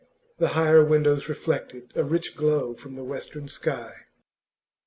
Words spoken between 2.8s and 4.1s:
the western sky.